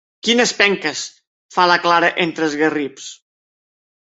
[0.27, 1.03] Quines penques!
[1.57, 3.13] —fa la Clara entre esgarips.